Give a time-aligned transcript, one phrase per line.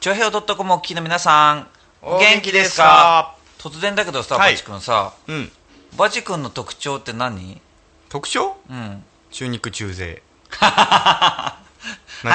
[0.00, 1.66] ちょへお .com お聞きの皆さん、
[2.00, 3.36] お元気ですおか？
[3.58, 5.52] 突然だけどさ、はいバチ君さ、うん。
[5.98, 7.60] バチ君の特徴って何？
[8.08, 8.56] 特徴？
[8.70, 9.04] うん。
[9.30, 10.22] 中肉中背。
[10.50, 11.54] は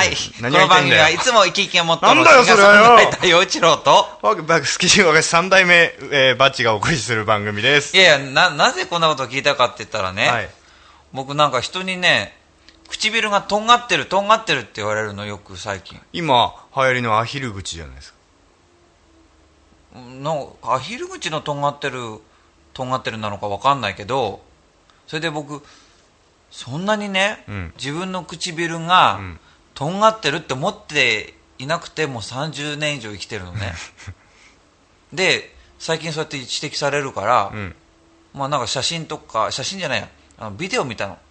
[0.03, 0.09] い。
[0.11, 4.19] こ何の番組はいつも生き生きを持ったなんだよそれはよ陽一郎と、
[4.63, 7.97] スキー私三代目、えーバッチがお送りする番組です。
[7.97, 10.49] いやいや、な、なぜこんなことを聞いたかって言ったらね、はい。
[11.13, 12.37] 僕なんか人にね、
[12.89, 15.99] 唇がとんがってる、とんがってるって言われるのよく最近。
[16.13, 18.15] 今、流行りのアヒル口じゃないですか。
[19.95, 22.19] のアヒル口のとんがってる
[22.73, 24.41] とんがってるなのかわかんないけど
[25.07, 25.63] それで僕
[26.51, 29.39] そんなにね、うん自分の唇が、ん
[29.73, 33.73] とんがってるって思っていなくてもう30年以上生きてるのね
[35.11, 37.75] で最近そうやって指摘されるから、うん。
[38.33, 41.24] まあなんか写真とか写真じゃないやあのビデオ見たのはい。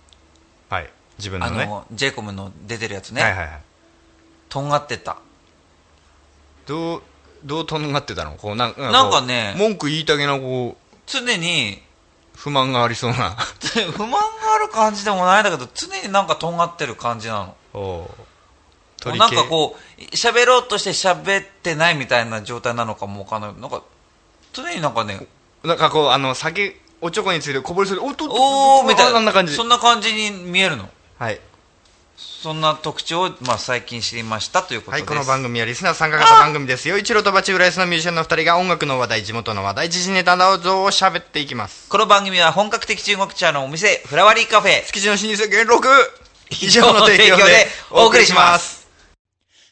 [1.18, 1.64] 自分のね。
[1.64, 3.60] あの、ジェイコムの出てるやつね、はいはいはい。
[4.48, 5.16] とんがってた
[6.66, 7.02] どう、
[7.44, 8.36] どうとんがってたの？
[8.36, 11.82] こうなんかなんかね文句言いたげな、こう、常に
[12.34, 13.36] 不満がありそうな。
[13.92, 14.18] 不満が
[14.54, 18.10] ある感じでもないんだけど常になんかとんがってる感じなのお
[19.06, 23.82] うなんかこう喋ろうとして喋ってないみたいな状態なのかもわかんないなんか
[24.54, 25.26] 常になんかね
[25.62, 25.68] う。
[25.68, 29.54] なんかこう、あの、酒、おちょこについてこぼれそうで、おっとっとおーみたいなな感じ。
[29.54, 30.88] そんな感じに見えるの
[31.24, 31.40] はい。
[32.16, 36.98] そんな特徴を、まあ、最近知りましたということです、はい、この番組はリスナー参加型番組ですよ。
[36.98, 41.88] 一郎とバチ浦安のミュージシャンの二人が音楽の話題、地元の話題、時事ネタなどを喋っていきます。
[41.88, 45.88] この番組は本格的中国茶のお店フラワリーカフェ築地の老舗元禄
[46.50, 48.86] 以上の提供でお送りします。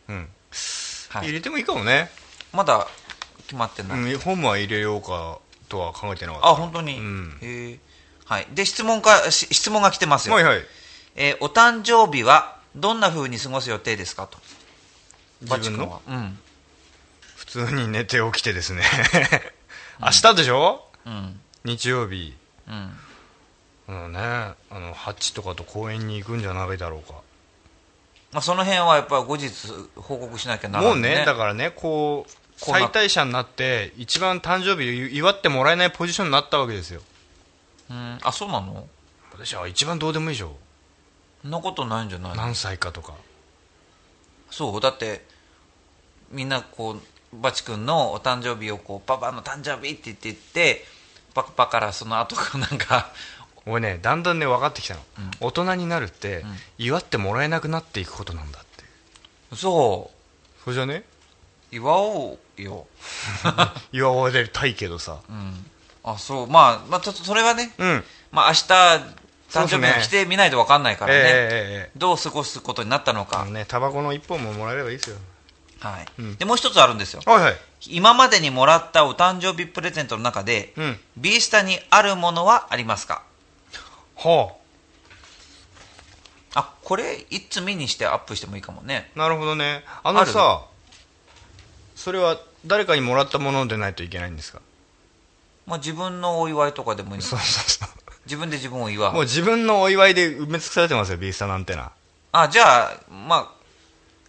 [0.09, 0.13] あ。
[0.13, 0.29] うん。
[1.11, 1.27] はい。
[1.27, 2.11] 入れてもいいかもね。
[2.53, 2.89] まだ
[3.43, 6.49] 決まってない、うん、本もは入れようかとは考えてなかった。
[6.49, 7.39] あ本当に、うん。
[7.43, 7.79] へえ
[8.25, 8.47] はい。
[8.53, 10.63] で質問かし質問が来てますよ、はいはい。
[11.17, 14.39] えーお誕生日はどんな風に過ごす予定ですかと。
[15.43, 16.01] 自分の？
[16.09, 16.39] うん。
[17.37, 18.83] 普通に寝て起きてですね。
[20.01, 20.87] 明日でしょ？
[21.05, 21.41] うん。
[21.65, 22.35] 日曜日。
[22.67, 22.75] うん。
[22.75, 23.08] あ
[23.93, 27.15] のね、あの、ハッチとかと公園に行くんじゃないだろうか。
[28.33, 29.51] まあ、その辺はやっぱり後日
[29.97, 37.01] 報告しなきゃならない、もうね、だからね、こう、最大者になって、一番誕生日を祝ってもらえないポジションになったわけですよ。
[37.91, 38.87] うんあそうなの？
[39.33, 40.57] 私は一番どうでもいいでしょ。
[41.41, 42.37] そんなことないんじゃないの？
[42.37, 43.15] 何歳かとか。
[44.51, 45.25] そうだって
[46.31, 47.01] みんなこう
[47.33, 50.85] バチ君のお誕生日をこうパパの誕生日って言って言って
[51.33, 53.11] パパからその後なんか
[53.69, 55.01] 俺ね、だんだんね、分かってきたの。
[55.41, 56.45] 大人になるって、
[56.79, 58.85] 祝ってもらえなくなっていくことなんだって。
[59.57, 60.65] そう。
[60.65, 61.05] そうじゃね？
[61.71, 62.87] 祝おうよ、
[63.93, 65.19] 祝われたいけどさ。
[65.29, 65.71] うん、
[66.03, 66.47] あそう。
[66.47, 68.05] まあ、まあ、ちょっとそれはね、うん。
[68.33, 69.03] まあ、明日誕
[69.51, 69.95] 生日そうですね。
[69.99, 71.91] を来てみないと分かんないからね、ええええええ。
[71.97, 75.17] どう過ごすことになったのか、ね、タバコの一本ももらえればいいですよ。
[75.81, 76.07] はい。
[76.19, 76.37] うん。
[76.37, 77.21] でもう一つあるんですよ。
[77.27, 77.59] はいはい。
[77.87, 81.01] 今までにもらったお誕生日プレゼントの中で、うん。
[81.19, 83.23] ビースタにあるものはありますか？
[84.19, 84.55] は
[86.55, 89.19] あこれいつ見にしてアップしてもいいかもねあ。
[89.19, 89.85] なるほどね。
[90.03, 90.65] あのさ、
[91.95, 94.61] それは誰かにもらったものでないといけないんですか？
[95.67, 97.89] まあ、自分のお祝いとかでもいいのそうそうそう。
[98.25, 99.13] 自分で自分を祝う。
[99.13, 101.93] もう自分のお祝いで埋め尽くされてますよ、ビースタなんてな。
[102.33, 103.49] あ、じゃあ、まあ、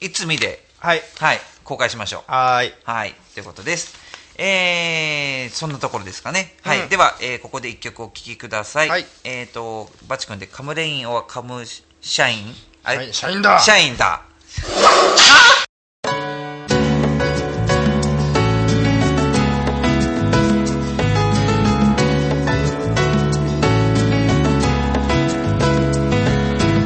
[0.02, 1.02] いつ見で、はい。
[1.20, 2.32] はい、公開しましょう。
[2.32, 2.74] はーい。
[2.84, 3.98] はい、ということです。
[4.42, 6.56] えー、そんなところですかね。
[6.62, 6.82] はい。
[6.84, 8.90] うんでは、えーここで一曲お聴きください。
[8.90, 12.54] はいえっ、と、バチ君でカムレインはカムシャイン
[12.84, 13.12] あれ？
[13.12, 14.22] シャインシャインだシャインだ。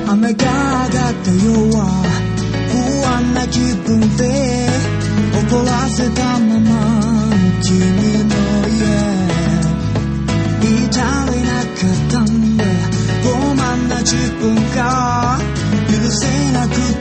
[0.07, 0.45] 雨が
[0.85, 1.85] 上がった夜は
[2.69, 4.67] 不安な気分で
[5.49, 6.39] 怒らせた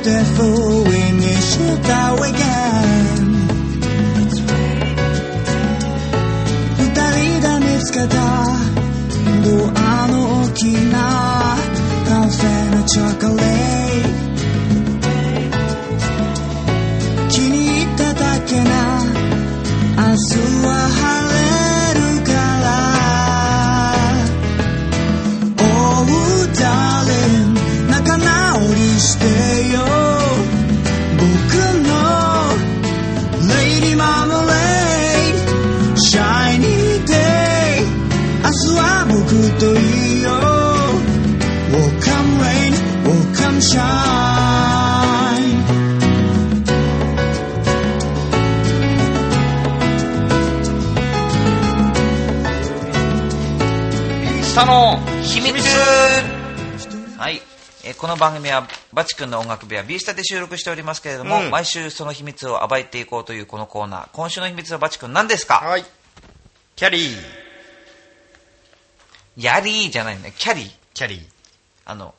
[0.03, 0.43] なくて不
[0.95, 2.52] 意にした again
[54.53, 55.65] 下の秘密
[57.17, 57.41] はい。
[57.87, 64.09] えーこの番組はバチ君の音楽部屋 B スタで収録しておりますけれども、うん毎週その秘密を暴いていこうというこのコーナー。
[64.13, 65.55] 今週の秘密はバチ君何ですか？
[65.55, 65.85] はい。
[66.77, 67.17] キャリー。
[69.39, 70.35] ヤリーじゃないね。
[70.37, 70.71] キャリー。
[70.93, 71.21] キャリー。
[71.87, 72.15] あの、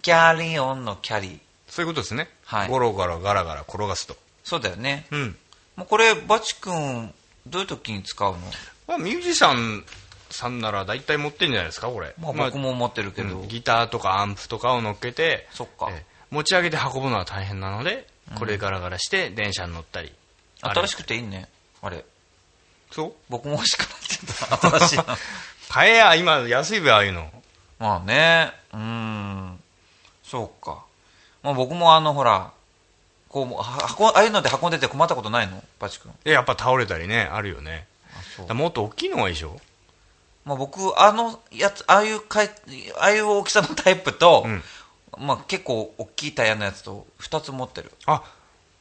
[0.00, 1.38] キャリオンのキャリー。
[1.68, 2.30] そういうことですね。
[2.46, 4.16] はいゴロゴロガラガラ転がすと。
[4.42, 5.04] そうだよね。
[5.10, 5.36] うん。
[5.76, 7.12] もうこれ、バチ君、
[7.46, 8.38] どういう時に使うの？
[8.86, 9.84] まあ、ミュージシャン
[10.34, 12.14] さんなら大体持ってんじゃないですか、これ。
[12.18, 13.38] まあ僕も思ってるけど。
[13.40, 16.02] うんギターとかアンプとかを乗っけて、そっかえー
[16.34, 20.12] 持ち上げて運ぶのは大変なので、これガラガラして電車に乗ったり。
[20.60, 21.48] 新しくていいね。
[21.80, 22.04] あれ。
[22.90, 23.12] そう？
[23.28, 24.78] 僕も欲しくなってた。
[24.78, 25.04] 新しいの。
[25.70, 27.30] 買えや、今安いべ、ああいうの。
[27.78, 28.52] まあね。
[28.72, 29.60] うーん。
[30.24, 30.82] そうか。
[31.44, 32.50] まあ僕もあの、ほら、
[33.28, 35.62] こう、ああいうので運んでて困ったことないの？
[35.78, 36.12] バチ君。
[36.24, 37.86] で、やっぱ倒れたりね、あるよね。
[38.48, 39.60] もっと大きいのがいいでしょ？
[40.44, 42.50] まあ僕、あのやつ、ああいうかい、
[42.98, 44.62] ああいう大きさのタイプと、うん
[45.16, 47.92] まあ結構大きいタイヤのやつと2つ持ってる。
[48.06, 48.24] あ、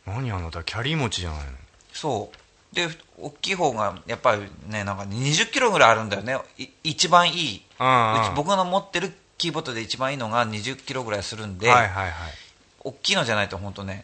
[0.07, 1.51] 何あなた、キャリー持ちじゃないの？
[1.93, 2.31] そ
[2.71, 2.75] う。
[2.75, 2.87] で、
[3.19, 6.39] 大きい方が、やっぱりね、なんか20キロぐらいあるんだよね。
[6.57, 7.57] い一番いい。
[7.57, 12.13] うち僕の持ってるキーボードで一番いいのが20キロぐらいするんで、はいはいはい。
[12.79, 14.03] 大きいのじゃないと本当ね、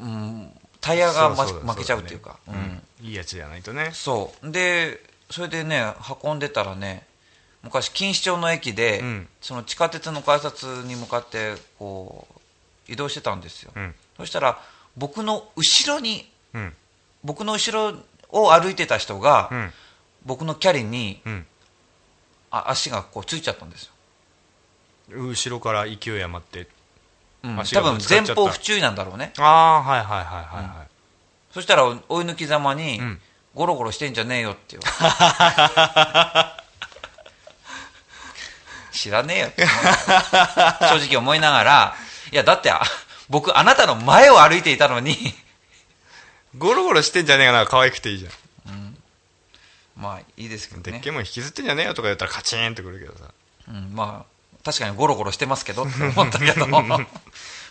[0.00, 2.38] うん、タイヤが、ま負けちゃうっていうか。
[2.48, 3.90] うんいいやつじゃないとね。
[3.92, 4.50] そう。
[4.50, 4.98] で、
[5.30, 5.92] それでね、
[6.22, 7.06] 運んでたらね、
[7.62, 12.26] 昔、錦糸町の駅で、うんその地下鉄の改札に向かって、こ
[12.88, 13.72] う、移動してたんですよ。
[13.74, 13.94] うん。
[14.16, 14.60] そしたら、
[14.96, 16.74] 僕の後ろに、うん。
[17.24, 17.98] 僕の後ろ
[18.30, 19.72] を歩いてた人が、うん。
[20.24, 21.46] 僕のキャリにうん。
[22.50, 23.92] あ足がこうついちゃったんですよ。
[25.10, 26.68] 後ろから勢い余って。
[27.42, 29.32] うん、多分前方不注意なんだろうね。
[29.38, 30.88] ああ、はいはいはいはいはい。
[31.52, 33.20] そしたら追い抜きざまに、うん
[33.56, 34.92] ゴロゴロしてんじゃねえよって言われ
[36.62, 36.66] て
[38.92, 41.94] 知らねえよって正直思いながら、
[42.32, 42.82] いやだってあ
[43.30, 45.16] 僕あなたの前を歩いていたのに、
[46.58, 48.32] ゴロゴロしてんじゃねえかな、可愛くていいじゃん。
[49.96, 51.08] まあいいですけどねでっけ。
[51.08, 53.30] えもん引きずってんじゃねえよとか言ったらカチーンってくるけどさ。
[53.68, 56.98] うん、まあ確かにゴロゴロしてますけどって思ったけど、 ま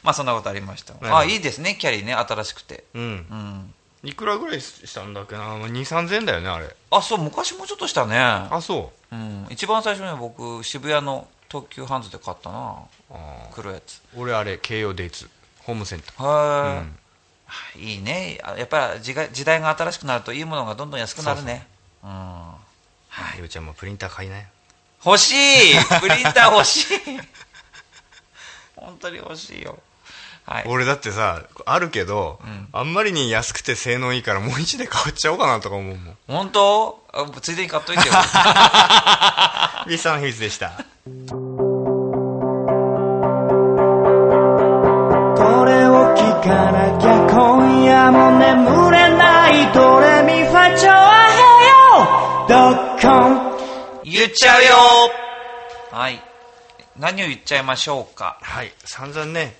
[0.03, 0.95] あそんなことありました。
[0.95, 2.85] ほどあいいですね、キャリーね、新しくて。
[2.95, 3.03] うん。
[3.03, 3.73] うん。
[4.05, 6.75] いくらぐらいしたんだっけな、2、3000円だよね、あれ。
[6.91, 8.17] あ、そう、昔もうちょっとしたね。
[8.19, 9.15] あ、そう。
[9.15, 12.79] うん、一番最初に僕渋谷の東急ハンズで買ったな。
[13.11, 14.01] あ黒いやつ。
[14.15, 16.23] ー俺あれ、京葉デイツ、ホームセンター。
[16.23, 16.83] は
[17.75, 17.87] い、うん。
[17.87, 18.39] いいね。
[18.43, 21.67] あやっぱり時が時代が新しくなるといいものがどんどん安くなるね。
[22.03, 22.09] うん。
[22.09, 22.57] は
[23.37, 23.39] い。
[23.39, 24.43] よちゃんもプリンター買いなよ。
[25.05, 25.73] 欲しい！
[26.01, 27.19] プリンター欲しい！
[28.75, 29.77] 本当に欲しいよ
[30.45, 30.63] はい。
[30.67, 32.67] 俺だってさ、あるけど、ん。
[32.71, 36.17] あんまりに安くて性能いいからもう一で買っちゃおうかなとか思うもん。
[36.27, 36.99] 本当？
[37.13, 38.13] あついでに買っといてよ。
[39.87, 40.69] ビスさんの秘密でした。
[40.69, 40.81] こ
[45.65, 52.55] れを聞かなきゃ今夜も眠れないドレミファチョアヘヨド
[52.97, 54.03] ッコン。
[54.03, 54.69] 言っちゃうよ。
[56.97, 58.37] 何を言っちゃいましょうか。
[58.41, 58.71] はい。
[58.83, 59.55] 散々ね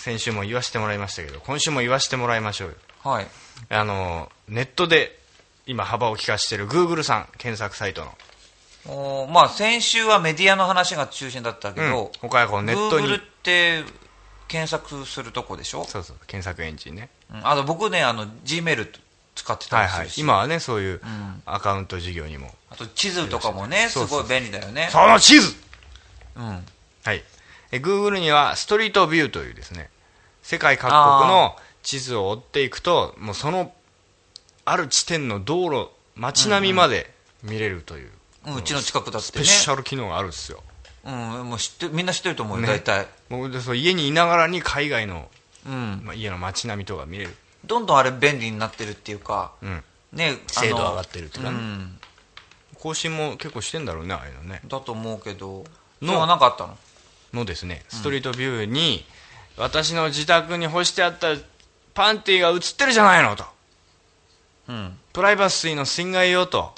[0.00, 2.74] 先週も言わせてもらいましたけど今週も言わせてもらいましょうよ。
[3.04, 3.26] はい。
[3.68, 5.18] あのネットで
[5.66, 8.18] 今幅を利かしている Google さん検索サイトの、
[8.86, 11.92] おーまあ先週はメディアの話が中心だったけうん。
[11.92, 13.06] ど、他はこうネットに。
[13.06, 13.84] Google って
[14.48, 17.10] 検索するとこでしょ、そうそう検索エンジンね。
[17.32, 17.46] うん。
[17.46, 18.92] あと僕ねあの G メール
[19.34, 20.04] 使ってたはいはい。
[20.04, 21.00] りするし、今はねそういう
[21.46, 24.88] アカウント事業にも、あと地図とかもねすごい便利だよね。
[24.90, 25.54] その地図！
[26.36, 26.64] うん。
[27.04, 27.22] はい
[27.72, 29.90] え Google にはストリートビューというですね
[30.42, 30.94] 世界各国
[31.30, 33.72] の地図を追っていくともうその
[34.64, 37.12] ある地点の道路街並みまで
[37.42, 38.10] 見れるという、うん
[38.56, 39.22] うちの近くだってね。
[39.22, 40.62] スペシャル機能があるんですよ。
[41.04, 42.68] うん、もう知ってみんな知ってると思うよ、ね。
[42.68, 45.28] 大体、もうでそう家にいながらに海外の、
[45.66, 47.36] うん、まあ、家の街並みとか見れる、
[47.66, 51.98] どんどんあれ便利になってるっていうか、うん、ね、精度上がってるっていうかねん、
[52.78, 54.62] 更新も結構してんだろうねああいうのね。
[54.66, 55.64] だと思うけど、
[56.00, 56.78] ののなんかあったの？
[57.32, 59.04] のですねストリートビューに、
[59.56, 61.36] 私の自宅に干してあった
[61.94, 63.44] パンティーが映ってるじゃないのと。
[64.68, 66.72] うん、プライバシーの侵害よと。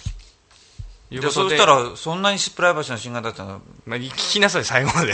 [1.11, 1.51] いうでことで。
[1.51, 5.13] そうしたら、そんなにプライバシーの侵害だったの、まあ、聞きなさい最後まで、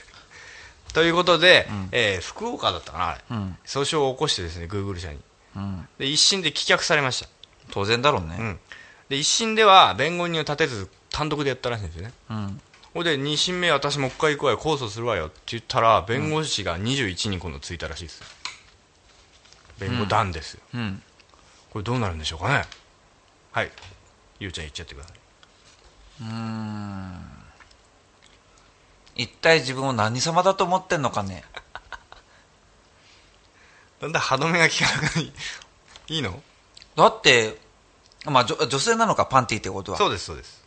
[0.94, 3.58] ということで、えー福岡だったかなあれ、うん。
[3.64, 5.20] 訴訟を起こしてですね Google 社に。
[5.54, 7.28] うん、で一審で棄却されました、
[7.70, 8.60] 当然だろうね、うん、
[9.10, 12.12] で一審では弁護人を立てず単独でやったらしいんですよね。
[12.30, 12.60] うん
[12.94, 14.58] ほんで2審目私もう一回行くわよ。
[14.58, 15.28] 控訴するわよ。
[15.28, 18.20] って言ったら弁護士が21人今度ついたらしいです。
[18.20, 18.26] よ
[19.78, 21.02] 弁護団ですよ、うん、
[21.70, 22.64] これどうなるんでしょうかね。
[23.50, 23.70] はい。
[24.38, 25.18] ゆうちゃん言っちゃってください。
[29.14, 31.44] 一体自分を何様だと思ってんのかね、
[34.00, 35.32] だんだん歯止めが効かなくい
[36.16, 36.42] いいの？
[36.96, 37.60] だって、
[38.24, 39.98] まあ、女女性なのか、パンティってことは。
[39.98, 40.61] そうですそうです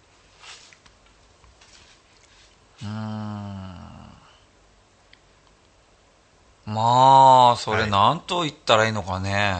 [6.66, 9.56] まあ、それ、はいなんと言ったらいいのかね。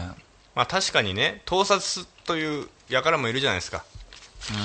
[0.54, 3.84] まあ確かにね盗撮という輩もいるじゃないですか。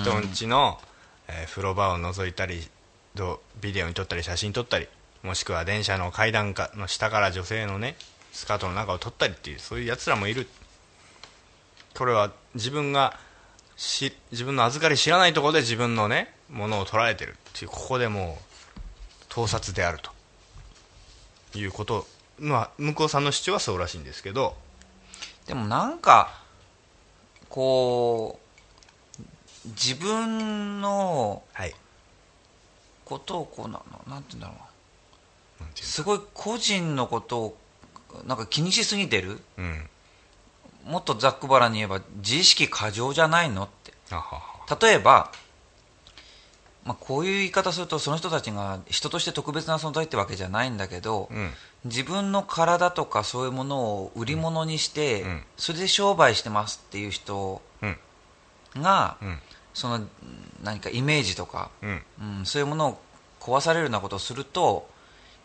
[0.03, 0.79] 人んちの、
[1.27, 2.67] えー風呂場を覗いたり
[3.15, 4.87] どビデオに撮ったり写真撮ったり
[5.23, 7.95] もしくは電車の階段かの下から女性のね
[8.31, 10.47] スカートの中を撮ったりっていうそういうやつらもいる。
[11.97, 13.17] これは自分が
[13.75, 22.05] し自分の預かり知らないところで自分のねものを捉えてるっていうここでもう盗撮であるということ
[22.39, 24.55] まあ向こうさんの主張はそうらしいんですけど
[25.51, 26.41] でもなんか、
[27.49, 28.39] こ
[29.19, 31.75] う、自分のはい。
[33.03, 34.53] ことをこうなの、なんて言うんだろ
[35.59, 35.69] うな。
[35.75, 37.57] すごい個人のことを、
[38.25, 39.41] なんか気にしすぎてる。
[39.57, 39.89] うん。
[40.85, 43.93] もっとざっくばらんに言えば、自意識過剰じゃないのって。
[44.11, 44.77] あはは。
[44.79, 45.31] 例えば、
[46.83, 51.51] まあ、こういう言い方するとその人たちが人として特別な存在ってわけじゃないんだけど、うん。
[51.85, 55.43] 自分の体とかそういうものを売り物にして、うん。
[55.57, 57.97] それで商売してますっていう人うん。
[58.81, 59.39] が、うん。
[59.73, 60.05] その
[60.63, 62.01] 何かイメージとか、うん。
[62.39, 63.01] うん、そういうものを
[63.39, 64.89] 壊されるようなことをすると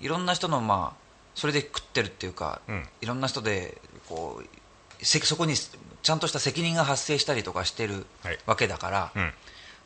[0.00, 2.88] いろんな人のまあそれで食ってるっていうか、うん。
[3.02, 3.76] いろんな人で
[4.08, 8.38] こうせそこにちゃんとした責任が発生したりとかしてるはい。
[8.46, 9.32] わけだから、うん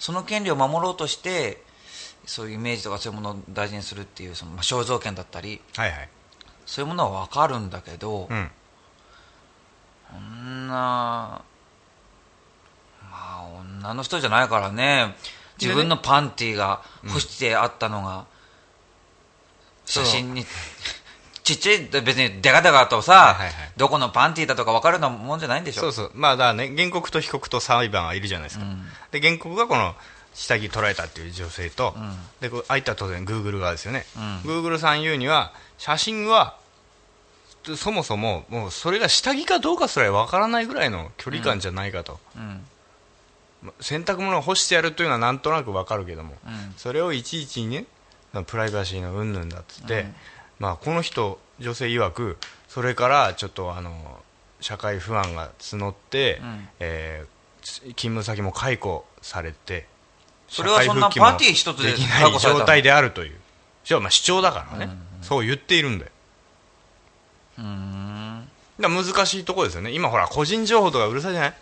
[0.01, 1.63] その権利を守ろうとして
[2.27, 6.09] そういうイメージとかそういうものを大事にするっていうそのまあ肖像権だったりはいはい。
[6.67, 8.51] そういうものは分かるんだけど、うん。
[10.09, 11.43] そんなま
[13.11, 15.17] あ女の人じゃないからね。
[15.61, 18.27] 自分のパンティが干してあったのが、
[19.85, 20.47] 写真に
[21.57, 25.81] ちっちゃい別にデカデカとさ、はいはいどこのパンティだとか分かるようなもんじゃないんでしょ？
[25.81, 26.11] そうそう。
[26.15, 28.67] まあだね原告と被告と裁判はいるじゃないですか、
[29.11, 29.95] で原告がこの
[30.35, 31.95] 下着捉えたっていう女性と、
[32.41, 34.05] でこう相手は当然グーグル側ですよね、
[34.45, 36.57] グーグルさん言うには写真は
[37.77, 42.63] そもそももうそれが下着かどうかすらわからないぐらいの距離感じゃないかと、うん。
[43.81, 46.75] 洗濯物を干してやるというのはなんとなくわかるけども、うん。
[46.77, 47.85] それをいちいちね
[48.47, 50.07] プライバシーの云々だっつって、
[50.61, 52.39] まあ、この人女性曰く
[52.69, 54.21] それからちょっとあの
[54.61, 56.69] 社会不安が募って、ん。
[56.79, 59.87] えー勤務先も解雇されて
[60.49, 63.37] それはそんなパンティ一つでできない状態であるという。
[63.85, 64.91] じゃあまあ主張だからね、
[65.21, 66.11] そう言っているんだよ。
[67.59, 68.49] うーん。
[68.81, 69.91] だから難しいところですよね。
[69.93, 71.55] 今ほら個人情報とかうるさいじゃない？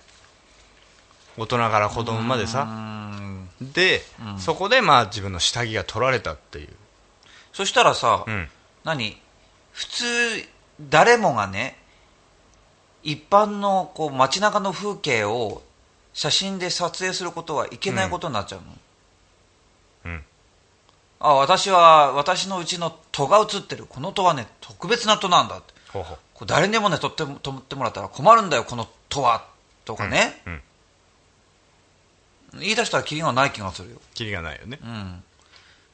[1.37, 3.49] 大人から子供までうーさん。
[3.61, 4.02] で、
[4.38, 6.69] そこでまあ自分の下着が取られたっていう、
[7.52, 8.49] そしたらさ、うん、
[8.85, 9.20] 何？
[9.73, 10.04] 普通
[10.90, 11.76] 誰もがね
[13.02, 15.62] 一般のこう街中の風景を
[16.12, 18.66] 写真で撮影することはいけないことになっちゃうの、
[20.12, 20.25] うん。
[21.20, 23.87] あ私は私のうちの戸が映ってる。
[23.88, 26.18] この戸はね特別な戸なんだほうほう。
[26.35, 29.47] こう誰にでもね取っても取ってもらったら困るんだよこの戸は
[29.85, 30.61] とかね、うん。
[32.61, 34.78] 言い出したらキリがない気がするよ、キリがないよね。
[34.82, 35.23] うん、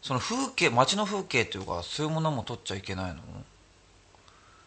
[0.04, 3.22] その風景街の風景というかそういうものも取っちゃいけないの？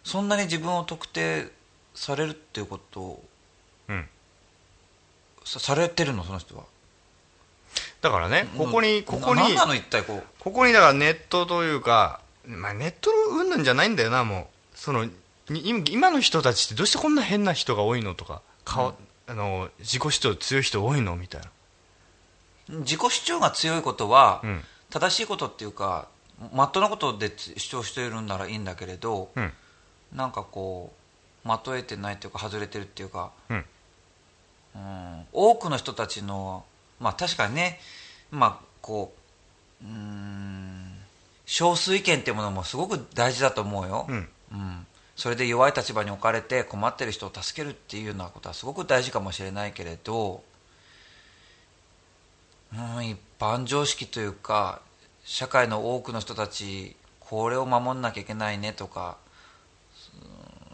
[0.04, 1.52] そんなに自分を特定
[1.94, 3.24] されるっていうことを
[3.88, 4.08] うん。
[5.46, 6.24] さされてるの？
[6.24, 6.64] その人は。
[8.02, 9.76] だからねここにここになの？
[9.76, 10.24] 一体こう。
[10.40, 14.76] ここにだからネットというか、まあ、ネットの云々じゃないんだよなもう。
[14.76, 15.12] そのに
[15.50, 18.96] 今今の人たちってどうしてこんな変な人が多いのとか顔、
[19.28, 21.16] あの自己主張強い人多いの？
[21.16, 22.80] みたいな。
[22.80, 26.08] 自己主張が強いことは、うん正しいことっていうか
[26.54, 29.52] まっとうなことで主張しているんならいいんだけれど、うん。
[30.14, 30.94] なんかこ
[31.44, 33.66] うまとえてないっていうか外れてるっていうか、うん。
[34.76, 35.26] うん。
[35.34, 36.64] 多くの人たちの
[37.00, 37.80] まあ確かにね
[38.32, 39.14] まあこ
[39.82, 40.94] ううーん
[41.46, 44.30] 少数意見っていうものもすごく大事だと思うよ、うん。
[44.52, 44.88] うん。
[45.16, 50.44] それで弱い立場に置かれて困ってる人を助けるっていうようなことはすごく大事かもしれないけれど、
[52.74, 54.82] うん、一般常識というか
[55.24, 59.28] 社会の多くの人たちこれを守んなきゃいけないねとか、うん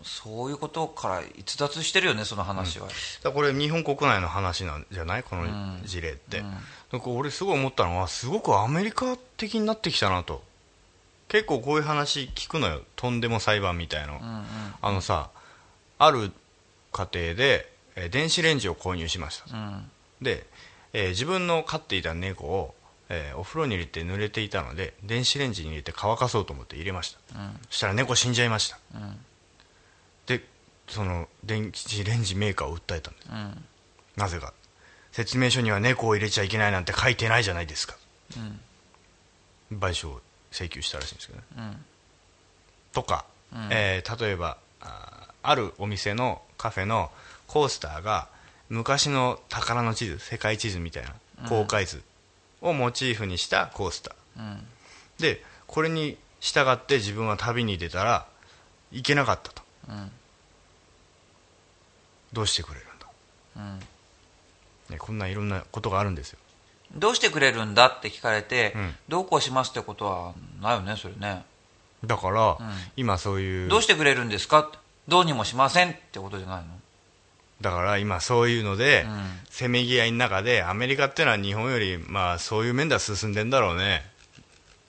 [0.05, 2.97] そういうことから逸脱してるよねその話は、だか
[3.29, 5.23] らこれ日本国内の話なんじゃない？
[5.23, 5.45] この
[5.85, 6.45] 事例って、うん。
[6.91, 10.43] なんか俺すごい思ったのはすごくアメリカ的になってきたなと。
[11.29, 12.81] 結構こういう話聞くのよ。
[12.97, 14.43] とんでも裁判みたいの、うんうん。
[14.81, 15.29] あのさ
[16.00, 16.33] ある
[16.91, 19.55] 家庭で、えー電子レンジを購入しました。
[19.55, 19.89] うん。
[20.21, 20.45] で、
[20.93, 22.75] えー自分の飼っていた猫を、
[23.09, 27.39] えーお風呂に入れて濡れていたので電子レンジに入れて乾かそうと思って入れました。
[27.39, 27.59] うん。
[27.69, 28.79] そしたら猫死んじゃいました。
[28.95, 29.25] うん。
[30.27, 30.43] で
[30.88, 33.29] その電子レンジメーカーを訴えたんです。
[33.31, 33.65] うん。
[34.15, 34.53] なぜか。
[35.12, 37.95] 説明書には猫を入れちゃいけないなんて書いてないじゃないですか。
[39.71, 39.79] うん。
[39.79, 40.21] 賠償を
[40.51, 41.45] 請求したらしいんですけどね。
[41.57, 41.85] うん。
[42.93, 43.67] とか、うん。
[43.71, 47.12] えー例えばあーあるお店のカフェの
[47.47, 48.27] コースターが
[48.73, 51.13] 昔の宝の地図世界地図みたいな
[51.47, 52.01] 公開図
[52.59, 54.39] をモチーフにしたコースター。
[54.39, 54.65] うん。
[55.19, 58.25] でこれに従って自分は旅に出たら
[58.91, 59.62] 行けなかったと。
[59.89, 60.12] うん。
[62.33, 63.07] どうしてくれるんだ、
[63.57, 63.79] うん。
[64.89, 66.39] ね、こんないろんなことがあるんですよ。
[66.95, 68.95] どうしてくれるんだって聞かれて、うん。
[69.07, 71.43] どうこうしますってことはないよねそれね。
[72.03, 72.57] だから、ん。
[72.97, 74.71] 今そういうどうしてくれるんですか？
[75.07, 76.65] どうにもしませんってことじゃないの？
[77.63, 79.43] だから今そういうので、うん。
[79.49, 84.04] せめぎ合いの中でアメリカってのは日本よりまあそういう面では進んでんだろうね。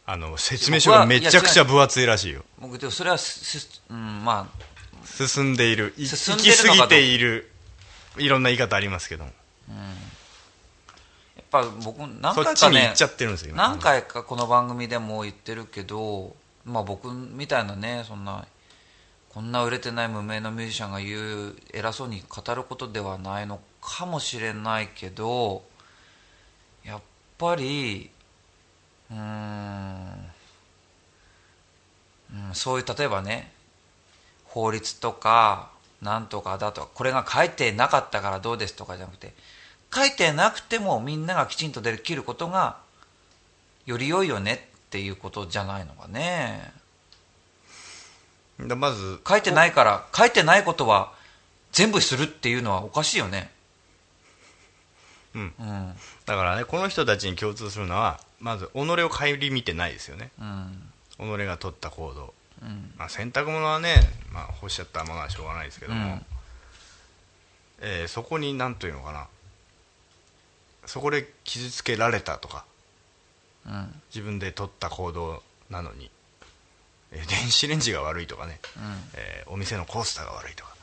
[0.07, 2.45] あの説明書がめちゃくちゃ分厚いらしいよ。
[2.59, 4.49] 僕でもそれはすす、うん、ま
[5.05, 5.95] 進んでいる。
[5.99, 7.51] い行き過ぎている。
[8.17, 9.31] いろんな言い方ありますけども。
[9.69, 9.73] あ
[11.37, 12.95] やっぱ僕何回かね
[13.55, 16.35] 何回かこの番組でも言ってるけど、
[16.65, 18.47] まあ、僕みたいなねそんな
[19.35, 25.64] こんな売れてない無名のミュージシャンが言う偉そうに語ることではないのかもしれないけど
[26.85, 27.01] やっ
[27.37, 28.11] ぱり
[29.11, 29.20] うーん
[32.33, 33.51] うんそういう例えばね
[34.44, 39.33] 法律とかなんとかだとかこれが書いてなかったからどうですとかじゃなくて
[39.92, 42.77] 書いてなくてもみんながきちんとできることが
[43.85, 46.84] より良いよねっていうことじゃないのかね。
[48.61, 51.12] だまず書いてないから書いてないことは
[51.73, 53.51] 全部するっていうのはおかしいよね。
[55.35, 55.53] うん。
[55.59, 55.95] うん。
[56.27, 60.31] だからねこの人たちに共通するのはまず己を顧みてないですよね。
[60.40, 60.90] うん。
[61.19, 62.93] 己が取った行動、うん。
[62.97, 63.97] まあ、洗濯物はね、
[64.33, 66.27] まあ、干しちゃったものはしょうがないですけども、うん。
[67.81, 69.29] えーそこに何というのかな。
[70.87, 72.64] そこで傷つけられたとか。
[73.67, 74.01] うん。
[74.11, 76.13] 自分で取った行動なのに、えー
[77.29, 78.59] 電子レンジが悪いとかね、
[79.14, 80.74] えーお店のコースターが悪いとか、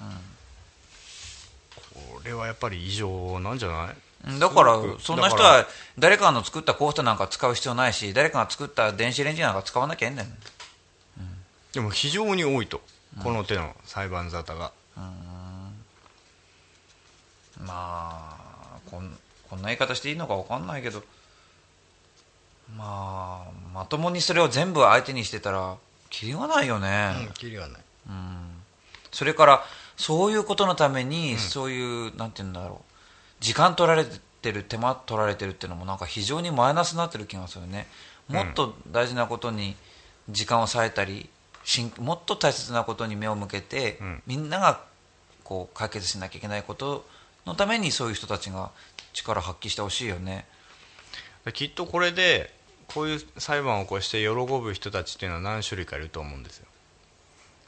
[1.93, 3.95] これはやっぱり異常なんじゃない？
[4.29, 5.67] うんだからそんな人は
[5.97, 10.29] 誰かの作ったコースターなんか使う必要ないし誰かが作った電子レンジなんか使わなきゃいいんだよ。
[11.73, 12.81] でも非常に多いと、
[13.23, 14.71] この手の裁判沙汰が。
[17.57, 19.17] まあこん
[19.49, 21.03] こんな言い方していいのか分かんないけど。
[22.77, 25.75] まあまともにそれを全部相手にしてたら
[26.11, 27.81] キリがないよね、うんキリがない。
[29.11, 29.65] それから
[29.97, 32.93] そういうことのために、そういうなんて言うんだろう。
[33.39, 34.05] 時間取られ
[34.41, 37.87] てる手間取られてるっていうのもなんか非常にマイナスになってる気がするね。
[38.27, 39.75] もっと大事なことに
[40.29, 41.29] 時間を割いたり
[41.63, 44.23] しんもっと大切なことに目を向けて、うん。
[44.27, 44.83] みんなが
[45.43, 47.05] こう解決しなきゃいけないこと
[47.45, 48.71] のためにそういう人たちが
[49.13, 50.45] 力を発揮してほしいよね。
[51.53, 52.53] きっとこれで
[52.93, 56.65] こういう裁判を起こして喜ぶ人たちっていうのは何種類かいると思うんですよ。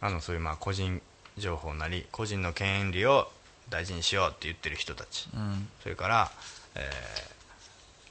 [0.02, 1.02] あのそういうまあ個人
[1.38, 3.32] 情報なり個人の権利を
[3.70, 5.68] 大事にしようって言ってる人たち、うん。
[5.82, 6.32] それから、
[6.76, 7.34] えー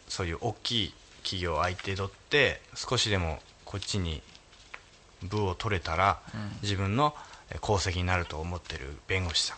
[0.09, 4.21] そういう大きい企業を相手取って少しでもこっちに
[5.23, 6.21] 部を取れたら、
[6.63, 7.15] 自分の
[7.51, 9.57] えー功績になると思ってる弁護士さん、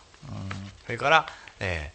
[0.85, 1.27] それから、
[1.59, 1.91] え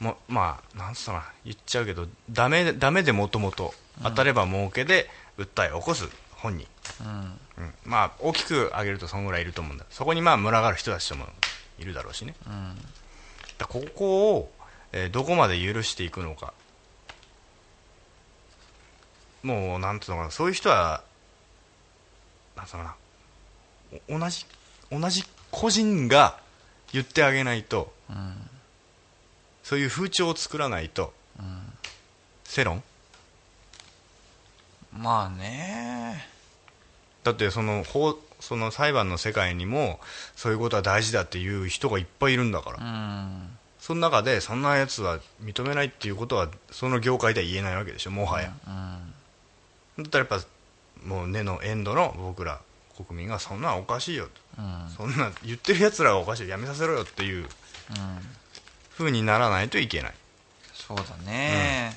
[0.00, 6.66] ーもまあなんつったかな言っちゃうけどダメダメでもともと当たれば儲けで訴えを起こす本人、
[7.00, 7.38] うん。
[7.64, 7.74] うん。
[7.84, 9.84] まあ大きく上げるとそのぐらいいると思うんだ。
[9.90, 11.26] そこにまあ群がる人たちとも
[11.78, 12.34] いるだろうしね、
[13.58, 14.52] だからここを、
[14.92, 16.52] えーどこまで許していくのか。
[19.42, 20.30] もうなんていうのかな。
[20.30, 21.02] そういう人は
[22.56, 22.96] なんつうのかな。
[24.16, 24.46] お同じ
[24.90, 26.38] 同じ個人が
[26.92, 27.92] 言ってあげないと、
[29.62, 31.12] そういう風潮を作らないと、
[32.44, 32.82] 世論
[34.96, 36.26] まあね。
[37.24, 40.00] だってその法その裁判の世界にも
[40.34, 43.58] そういうことは大事だっていう人がいっぱいいるんだから、うん。
[43.78, 48.52] その中でそんなやつは認めないっていうことはその業界では言えないわけでしょもはや、
[49.98, 50.46] だったらやっぱ
[51.04, 52.60] もう根のエンドの僕ら
[52.96, 54.88] 国民がそんなんおかしいよと、うん。
[54.96, 57.48] そんな言ってるやつらがおかしいやめさせろよっていううん。
[58.98, 60.14] 風にならないといけない。
[60.74, 61.96] そうだね、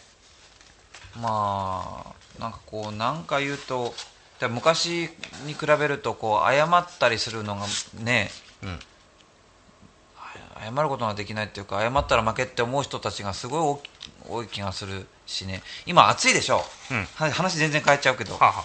[1.19, 3.93] まあなんかこうなんか言うと
[4.39, 5.09] だ昔
[5.45, 7.65] に比べるとこう謝ったりするのが
[8.03, 8.29] ね
[8.63, 8.79] うん。
[10.57, 15.61] 謝ることができないっていうか謝ったら負けって思う人たちがすごい多い気がするしね。
[15.85, 17.05] 今暑いでしょ、うん。
[17.15, 18.33] は話全然変えちゃうけど。
[18.33, 18.63] はあ、は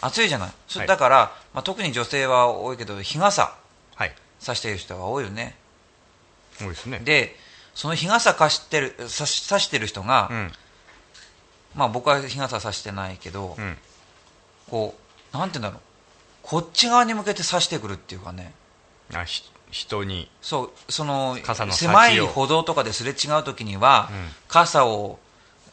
[0.00, 0.48] 暑いじゃない。
[0.76, 0.86] はい。
[0.86, 3.56] だから、まあ、特に女性は多いけど日傘あ、
[3.96, 4.14] はい。
[4.38, 5.56] 差している人が多いよね。
[6.60, 7.00] 多いですね。
[7.04, 7.36] で
[7.74, 10.52] その日傘貸してる差し差してる人が、うん
[11.74, 13.76] まあ僕は日傘差してないけど、うん。
[14.70, 14.94] こ
[15.32, 15.80] うなんて言うんだろう。
[16.42, 18.52] こっち側に向けて差してくるっていうかね。
[19.14, 20.30] あひ人に。
[20.40, 21.36] そうその
[21.72, 24.28] 狭い歩道とかですれ違う時には、うん。
[24.48, 25.18] 傘を、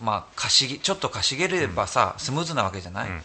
[0.02, 3.22] まあ、貸しちょっと貸しげればさ、スムーズなわけじゃない、うん。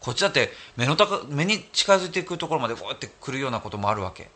[0.00, 4.30] こっちだって目の高目に近づいていくところまでこうやって来るようなこともあるわけ。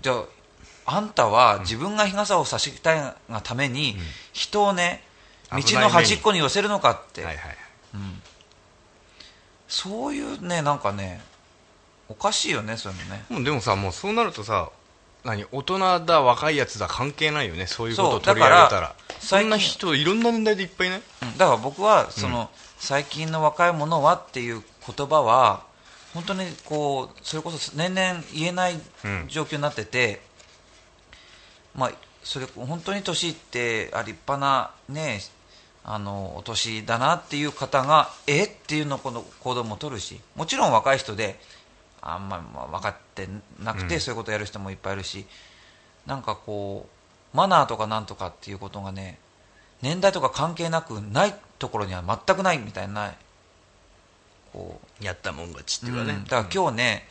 [0.00, 3.96] じゃああんたは自分が日傘を差したいがために、
[4.32, 5.04] 人をね
[5.54, 7.56] 道の端っこに寄せるのかって、はいはい。
[9.68, 11.20] そういうねなんかね
[12.08, 13.24] おかしいよねそういうのね。
[13.30, 14.70] もうでもさもうそうなるとさ
[15.24, 18.80] 何大人だ若いやつだ関係ないよねそういうことを取り上げたら。
[18.80, 21.02] らそんな人いろんな年代でいっぱいいない？
[21.22, 21.38] うん。
[21.38, 25.62] だから僕はその、最近の若い者はっていう言葉は
[26.12, 29.26] 本当にこうそれこそ年々言えないうん。
[29.28, 30.20] 状況になってて、
[31.74, 31.92] まあ
[32.24, 35.20] それ本当に年いってあ立派なね
[35.84, 41.40] あのお年だなっていう方がえっていうのこの行動も取るしもちろん若い人で
[42.00, 43.28] あんまりまあ分かって
[43.62, 44.00] なくて、うん。
[44.00, 45.26] そういうことをやる人もいっぱいいるし
[46.06, 46.86] なんかこ
[47.32, 49.18] うマナーとかなんとかっていうことがね
[49.82, 53.14] 年代とか関係なくないところには全くないみたいな
[54.52, 56.06] こうやったもん勝ちっていううん。
[56.06, 57.08] かね、だから今日ね、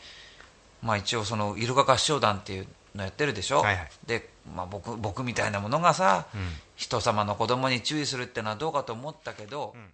[0.82, 3.90] まあ、一応そのイルカ合唱団っていうのやってるでしょ、はいはい。
[4.06, 6.40] で、まあ、僕僕みたいなものがさ、うん。
[6.76, 9.90] 人様の子供に注意するってのはどうかと思ったけど、ういうよ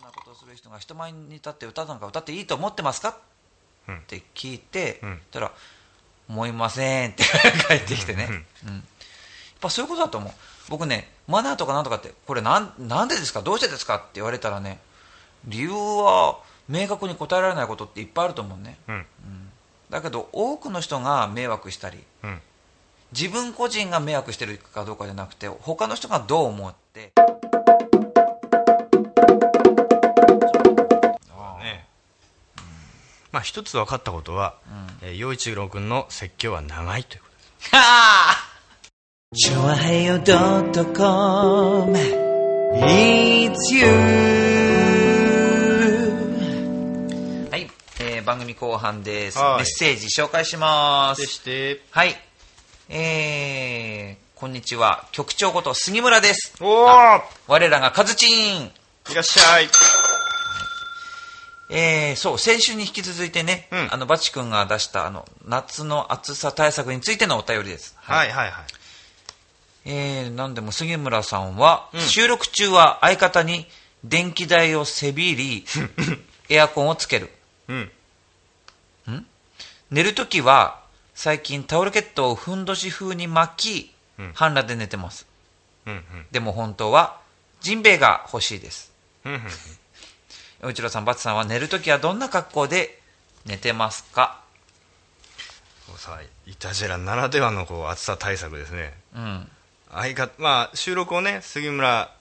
[0.00, 3.16] うなことをする人が人前に立って歌なんか歌っていいと思ってますか、
[3.88, 3.98] うん。
[3.98, 5.20] って聞いて、うん。
[5.30, 5.52] たら
[6.28, 7.22] 「思いません」って
[7.68, 8.28] 帰ってきてね、
[8.66, 8.74] うん。
[8.74, 8.82] やっ
[9.60, 10.32] ぱそういうことだと思う。
[10.68, 13.40] 僕ねマナーとかなんとかってこれなんなんでですか？
[13.42, 13.96] どうしてですか？
[13.96, 14.80] って言われたらね
[15.46, 18.78] 理由は明確に答えられないことっていっぱいあると思うね。
[18.88, 19.06] うん
[19.90, 22.40] だけど多くの人が迷惑したりうん。
[23.12, 27.12] 自分個人が迷惑してるかどうかじゃなくて他の人がどう思って。
[31.62, 31.86] ね。
[33.32, 34.56] まあ一つ分かったことは、
[35.02, 37.42] えー陽一郎君の説教は長いということで
[39.40, 39.46] す。
[39.46, 41.96] チョアヘヨドットコム
[42.74, 44.67] It's you
[48.28, 49.38] 番組後半です。
[49.38, 49.56] はい。
[49.56, 51.22] メッセージ紹介します。
[51.90, 52.14] はい。
[52.90, 55.08] えー、こんにちは。
[55.12, 56.54] 局長こと杉村です。
[56.60, 56.86] おお
[57.46, 58.66] 我らがカズチン。
[58.66, 59.68] いらっしゃい。
[61.70, 63.88] えー、そう先週に引き続いてね、うん。
[63.90, 67.96] あのバチ君が出したあの夏の暑さ対策についてのお便りです。
[67.98, 68.64] はいはいはい。
[69.86, 72.00] えー、なんでも杉村さんは、うん。
[72.02, 73.66] 収録中は相方に
[74.04, 75.64] 電気代をせびり
[76.50, 77.30] エアコンをつける。
[77.68, 77.90] うん
[79.90, 80.80] 寝るときは
[81.14, 85.26] 最近タオルケットをふんどし風に巻き、うん半裸で寝てます
[85.86, 87.20] うんうんでも本当は
[87.60, 88.92] ジンベエが欲しいです。
[89.24, 89.40] うんうん
[90.60, 93.00] 洋一郎さん、バツさんは寝るときはどんな格好で
[93.46, 94.40] 寝てますか？
[95.96, 99.48] さいたじらならではのこう暑さ対策ですねうん。
[99.92, 102.12] 相方まあ収録をね杉村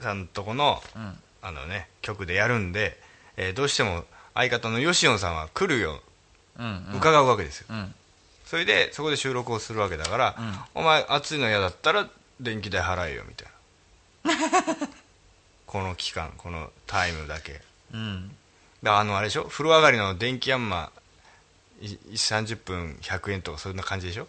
[0.00, 2.96] さんとこの,、んあのね曲でやるんで、
[3.36, 6.00] えーどうしても相方の吉野さんは来るよ。
[6.96, 7.94] 伺うわけですよ、うん。
[8.46, 10.36] それでそこで収録をするわけだから、
[10.74, 12.08] お前暑いの嫌だったら
[12.40, 13.48] 電気代払えよみたい
[14.24, 14.88] な
[15.66, 17.60] この期間このタイムだけ
[17.92, 18.36] うん。
[18.86, 19.44] あのあれでしょ？
[19.46, 20.92] 風呂上がりの電気ヤンマ
[21.80, 24.28] い30分100円とかそんな感じでしょ？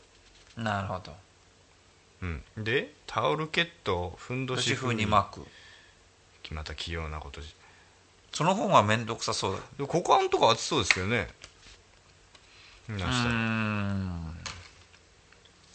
[0.58, 1.16] なるほど。
[2.22, 5.46] うんでタオルケットふんどし年風に巻く。
[6.52, 7.54] また器用なことじ
[8.32, 9.60] その方がめんどくさそうだ。
[9.78, 11.28] でも股間とか暑そうですけどね
[12.90, 13.00] うん。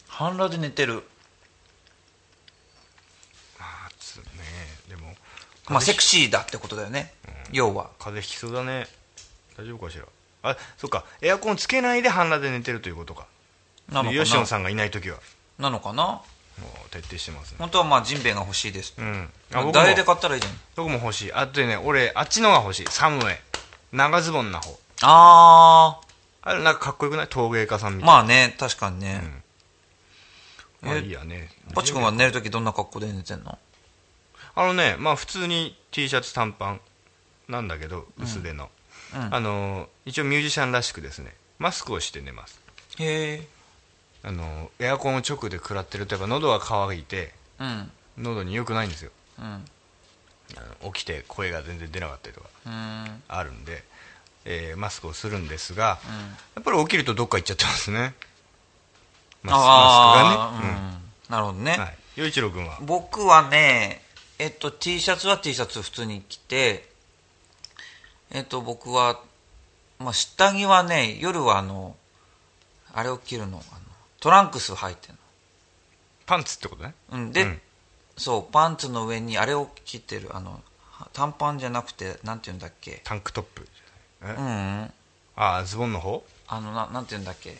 [0.08, 1.02] 半裸で寝てる。
[3.58, 3.92] まあね。
[4.88, 5.14] でも
[5.68, 7.12] まあ、セクシーだってことだよね。
[7.52, 7.90] 要は。
[7.98, 8.86] 風邪ひきそうだね。
[9.56, 10.04] 大丈夫かしら？
[10.42, 11.04] あそっか。
[11.20, 13.26] エアコンつけないで半裸で寝てるということか。
[13.90, 14.24] なのかな？
[14.24, 15.18] 吉野さんがいない時は。
[15.58, 16.04] なのかな？
[16.04, 16.22] も
[16.86, 17.56] う徹底してますね。
[17.58, 18.94] 本当はまあ、ジンベエが欲しいです。
[18.98, 19.28] うん。
[19.72, 20.54] 誰で買ったらいいじゃん。
[20.76, 21.32] 僕も欲しい。
[21.32, 22.86] あとでね俺あっちのが欲しい。
[22.88, 23.38] サムウェイ
[23.92, 24.78] 長ズボンな方。
[25.02, 26.09] ああ
[26.46, 28.00] れなんかかっこよくない陶芸家さんみー。
[28.00, 29.22] たいまあね、確かにね。
[30.82, 33.58] な、まあえいいやねパチ君は寝るときどんな格好で寝てんの？
[34.54, 36.80] あのねまあ普通に T シャツ短パン
[37.48, 38.64] なんだけど薄手の、
[39.14, 42.60] うんあの一応ミュージシャンらしくですねマスクをして寝ます
[42.98, 43.46] へえ。
[44.22, 47.90] あのエアコンを直で食らってるとやっぱ喉が渇いてうん。
[48.18, 49.64] 喉に良くないんですようん。
[50.92, 53.22] 起きて声が全然出なかったりとかうん。
[53.28, 53.82] あるんで、
[54.44, 55.98] えーマスクをするんですが、
[56.54, 58.14] やっぱり起きるとどっか行っちゃってますね。
[59.42, 60.68] マスマスクがね、
[61.28, 61.32] うん。
[61.32, 61.74] なるほどね。
[61.76, 61.96] うんはい。
[62.16, 62.78] 陽一郎君は？
[62.82, 64.02] 僕はね、
[64.38, 66.88] えっと、T シャツは T シャツ普通に着て、
[68.30, 69.20] えっと、僕は、
[69.98, 71.96] まあ、下着はね、夜はあの、
[72.92, 73.80] あれを着るの、あの
[74.20, 75.14] トランクス履いてる
[76.26, 76.94] パンツってことね？
[77.10, 77.18] の。
[77.18, 77.60] うん、で、うん。
[78.16, 80.60] そう、パンツの上にあれを着てる、あの、
[81.12, 83.00] 短パンじゃなくて、なんて言うんだっけ？
[83.04, 83.66] タンクトップ
[84.22, 84.26] え？
[84.26, 84.48] うん、う
[84.84, 84.92] ん。
[85.36, 86.24] ああズボンの方？
[86.48, 87.56] あの、ななんて言うんだっけ？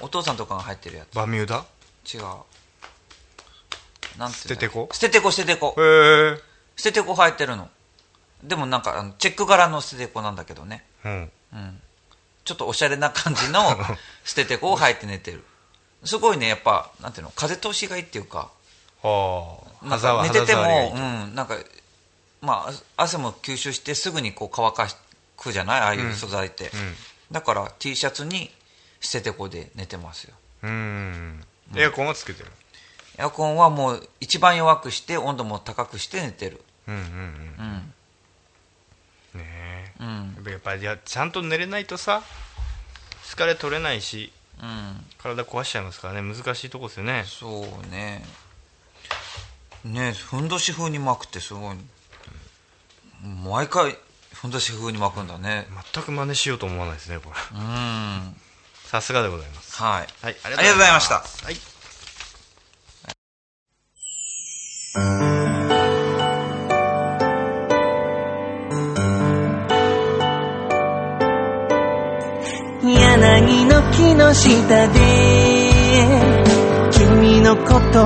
[0.00, 1.64] お父さんとかが入ってるやバミューダ？
[2.04, 2.14] つ。
[2.14, 2.22] 違う。
[4.18, 4.88] なんて捨ててこ？
[4.92, 5.74] 捨ててこ、捨ててこ。
[5.78, 5.82] へ。
[6.34, 6.40] え
[6.76, 7.68] 捨ててこ入ってるの。
[8.42, 10.84] でもなんかあのチェック柄の捨ててこなんだけどね。
[11.04, 11.30] うん。
[11.52, 11.80] うん。
[12.44, 13.60] ちょっとおしゃれな感じの
[14.24, 15.44] 捨ててこを履いて寝てる。
[16.04, 17.32] すごいねやっぱなんていうの？
[17.34, 18.50] 風通しがいいっていうか。
[19.02, 21.34] ああ寝ててもうん。
[21.34, 21.56] なんか
[22.40, 24.88] まあ汗も吸収してすぐにこう乾か
[25.36, 25.80] くじゃない？
[25.80, 26.70] ああいう素材って、
[27.30, 28.50] だから T シャツに
[29.00, 30.34] 捨ててこで寝てますよ。
[30.62, 31.44] うんうん
[31.76, 32.50] エアコンはつけてる？
[33.18, 36.60] エアコンはもう一番弱くして温度も高くして寝てる。
[36.86, 37.12] うんうんうん
[39.34, 39.40] うん。
[39.40, 39.92] ねえ。
[40.00, 40.52] うん。
[40.52, 42.22] やっぱりちゃんと寝れないとさ
[43.24, 45.04] 疲れ取れないしうん。
[45.18, 46.34] 体壊しちゃいますからね。
[46.34, 47.24] 難しいとこですよね。
[47.26, 48.24] そうね。
[49.84, 51.76] ねふんどし風に巻くってすごい
[53.44, 53.96] 毎回
[54.32, 55.66] ふんどし風に巻くんだね。
[55.94, 57.58] 全く真似しようと思わないですねこれ。
[57.58, 58.36] うん。
[58.84, 59.82] さすがでございます。
[59.82, 60.06] はい。
[60.22, 61.14] はいありがとうございました。
[61.16, 61.76] はい。
[72.82, 75.00] 柳の木の下で
[76.92, 78.04] 君のこと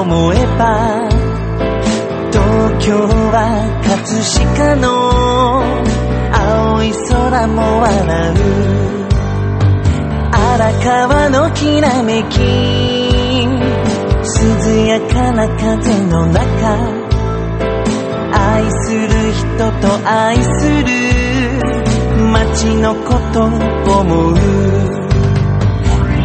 [0.00, 1.15] 思えば
[2.78, 3.38] 東京は
[3.82, 3.96] 葛
[4.54, 4.86] 飾の
[6.32, 7.90] 青い空も笑
[8.30, 8.36] う
[10.32, 12.38] 荒川のきらめき
[14.26, 14.44] 涼
[14.86, 17.06] やかな風の中
[18.32, 20.50] 愛する人と愛す
[20.84, 20.86] る
[22.32, 23.46] 街のことを
[24.00, 24.34] 思う。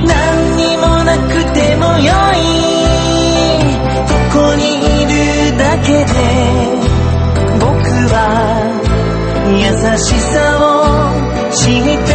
[0.06, 2.38] 何にもなくてもよい。
[4.08, 4.62] ここに
[5.04, 5.21] いる。
[5.92, 6.14] けで
[7.60, 7.68] 僕
[8.14, 8.16] は
[9.52, 9.60] 優
[9.98, 10.72] しさを
[11.52, 12.12] 知った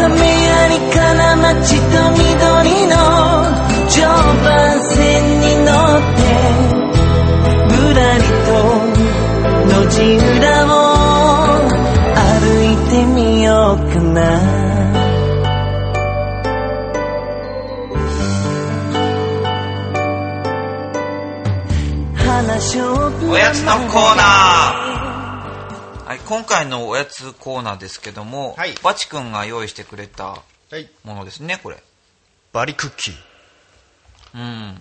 [0.00, 0.08] 亀
[0.44, 2.49] 有から街と緑
[23.50, 31.82] やつのコーナーはい今回のおやつコーナーですけども、はいバチ君が用意してくれたはいものですねこれ
[32.52, 33.14] バリクッキー
[34.34, 34.80] うん。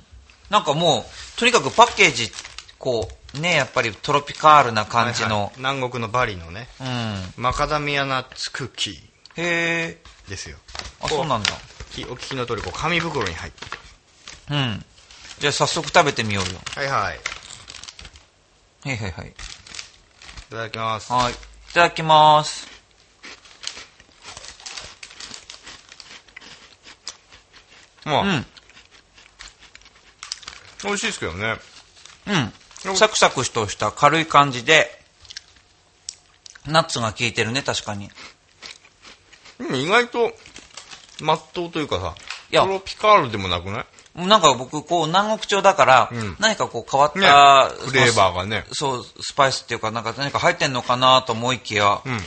[0.52, 2.30] なんかもう、とにかくパッケージ、
[2.78, 5.28] こう、ね、やっぱりトロピカールな感じの。
[5.28, 6.88] はいはい南国のバリのねうん。
[6.88, 6.90] へ
[7.38, 8.96] マカダミアナッツクッキー
[9.38, 9.98] え。
[10.30, 10.58] ですよ
[11.02, 11.50] あ、そうなんだ。
[11.92, 13.72] きお聞きの通りこう紙袋に入ってる
[14.52, 14.86] うん。
[15.40, 16.60] じゃあ早速食べてみようよ。
[16.76, 17.39] はいはいい
[18.86, 19.34] はいはいはい。
[20.50, 21.34] ただきますはい。
[21.34, 21.36] い
[21.74, 22.68] ただきます。
[28.06, 28.46] まあ、うん。
[30.84, 31.56] 美味しいですけどね
[32.86, 32.96] うん。
[32.96, 35.00] サクサクとした軽い感じで、
[36.66, 38.10] ナッツが効いてるね、確かに。
[39.60, 40.32] うん意外と
[41.22, 42.16] まっとうというかさ
[42.50, 43.86] いやトロピカールでもなくない？
[44.28, 46.36] なんか僕、こう、南国調だから、うん。
[46.40, 47.26] 何かこう変わった、ね。
[47.88, 48.66] フレーバーがね。
[48.72, 52.20] そう、スパイスっていうか、なんか何か入ってんのかなと思いきや、うん。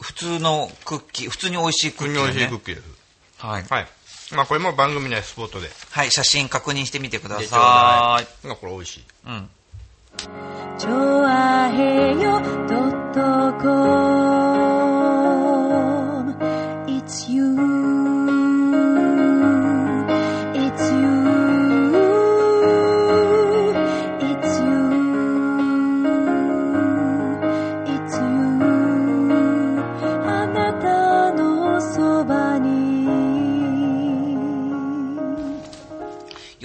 [0.00, 2.20] 普通のクッキー、普通に美味しいクッキー、ね。
[2.20, 2.86] 国美味しいクッキーです。
[3.38, 3.64] はい。
[3.68, 3.86] はい。
[4.32, 5.70] まあこれも番組内スポットで。
[5.90, 8.46] はい、写真確認してみてください。
[8.46, 9.00] なんかこれ美味しい。
[9.00, 9.04] い。
[9.26, 9.50] うん。
[10.78, 12.80] チョアヘヨド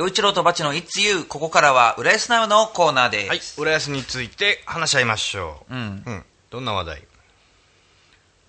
[0.05, 1.23] 洋一郎とバチの It's You。
[1.23, 3.29] ここからは、浦安ナウのコーナーです。
[3.29, 5.73] はい浦安について話し合いましょう。
[5.73, 6.03] うん。
[6.05, 6.23] うん。
[6.51, 7.03] どんな話題？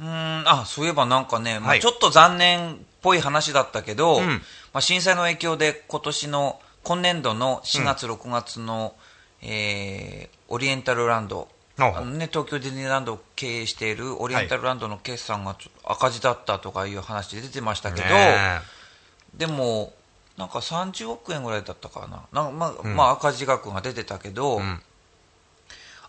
[0.00, 1.80] うーん、あ、そういえばなんかね、まあ、はい。
[1.80, 4.26] ちょっと残念っぽい話だったけど、うん。
[4.26, 4.40] ま
[4.74, 8.94] あ、震災の影響で今年の、今年度の4月、6月の、
[9.40, 18.60] えーオリエンタルランド、あのね、東京ディズニーランドを経営しているオリエンタルランドの決算がちょっと赤字だったとかいう話で出てましたけど、ね
[19.34, 19.92] でも、
[20.36, 22.22] なんか30億円ぐらいだったかな。
[22.32, 22.96] なんかまあ、ん。
[22.96, 24.80] まあ赤字額が出てたけど、うん。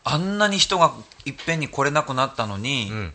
[0.03, 0.93] あんなに人が
[1.25, 3.13] いっぺんに来れなくなったのに、うん。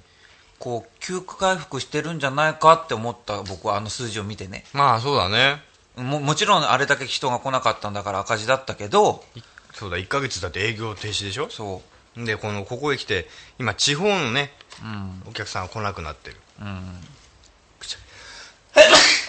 [0.59, 4.65] こう急回復してるんじゃないかって思った僕はあの数字を見てね。
[4.73, 5.61] まあそうだね。
[5.97, 9.43] ももちろんあれだけ人が来なかったんだから赤字だったけどい
[9.75, 11.51] そうだ1ヶ月だって営業停止でしょ？
[11.51, 11.83] そ
[12.17, 13.27] でこのここへ来て
[13.59, 15.23] 今地方のねううん。
[15.31, 16.37] お客さんが来なくなってる。
[16.61, 16.67] おい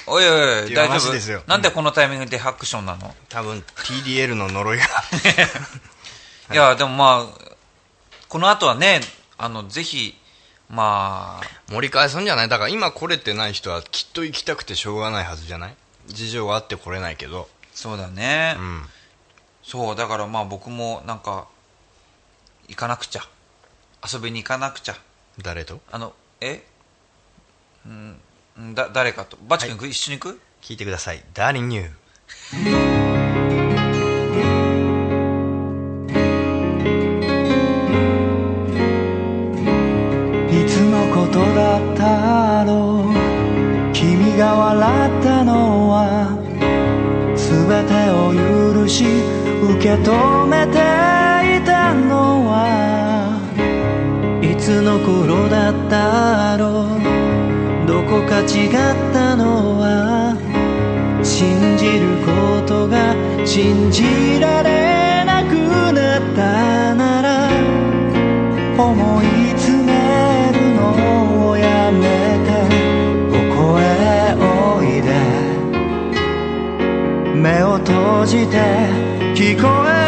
[0.06, 1.40] おいおい大丈話ですよ。
[1.46, 4.84] 夫なんでこのタイミングでハクションなの、多分 TDL の呪いが。
[6.52, 7.56] い、やでもまあ
[8.28, 9.02] この後はね
[9.38, 10.18] あのぜひ
[10.70, 12.50] まあ盛り返すんじゃない？
[12.50, 15.76] だから今来れてない人はきっと行きたくてしょうがないはずじゃない？
[16.08, 17.50] 事情があって来れないけど。
[17.74, 18.90] そうだね、うん。
[19.64, 21.48] そうだからまあ僕もなんか
[22.68, 23.22] 行かなくちゃ。
[24.06, 24.98] 遊びに行かなくちゃ。
[25.42, 25.80] 誰と？
[25.92, 26.62] あのえ？
[27.86, 28.20] うん
[28.74, 29.38] だ誰かと。
[29.48, 30.40] バチ君、一緒に行く？
[30.62, 31.24] 聞いてください。
[31.34, 31.88] ダーリンニュー
[40.52, 43.14] いつのことだったろう
[43.94, 46.38] 君が笑ったのは？
[47.36, 48.34] 全てを
[48.78, 50.78] 許し受け止めて
[51.58, 53.40] いたのは？
[54.42, 57.33] いつの頃だったろうど
[58.14, 58.72] こか違っ
[59.12, 60.38] たのは
[61.24, 65.56] 信じることが信じられなく
[65.92, 67.50] なったなら
[68.78, 69.26] 思い
[69.58, 69.92] 詰め
[70.54, 72.54] るのをやめて
[73.32, 75.10] ここへおいで。
[77.36, 78.58] 目を閉じて
[79.34, 80.03] 聞こえ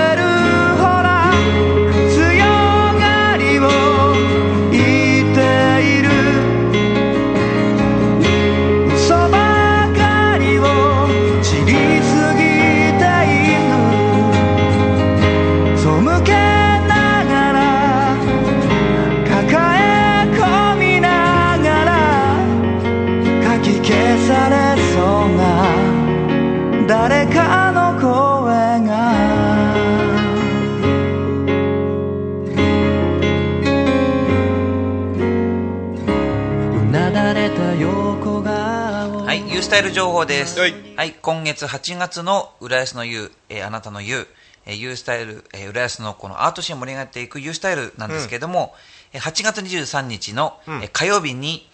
[40.25, 40.59] 報です。
[40.59, 40.67] は
[41.05, 44.25] い今月8月の浦安の U、えーあなたの U、
[44.65, 48.73] えー、ユースタイル、えー浦安のこのアートシーンを盛り上がっていくユースタイルなんですけども、
[49.13, 51.69] えー8月23日の、うんえー火曜日に、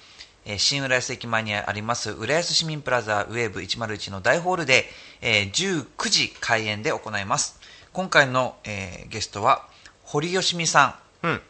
[0.45, 4.85] えー新浦安駅前にあります浦安市民プラザウェーブ101の大ホールで、
[5.21, 7.59] えー19時開演で行います。
[7.93, 9.65] 今回の、えーゲストは
[10.03, 11.41] 堀よしみさん、うん